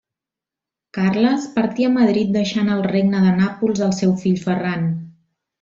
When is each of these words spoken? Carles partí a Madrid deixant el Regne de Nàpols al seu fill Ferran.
Carles 0.97 1.45
partí 1.57 1.85
a 1.89 1.91
Madrid 1.99 2.33
deixant 2.37 2.73
el 2.77 2.83
Regne 2.89 3.23
de 3.29 3.37
Nàpols 3.43 3.85
al 3.89 3.97
seu 4.03 4.19
fill 4.27 4.45
Ferran. 4.49 4.93